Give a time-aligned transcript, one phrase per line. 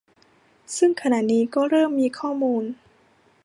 [0.77, 2.63] ซึ่งขณะนี้ก็เริ่มมีข้อมูล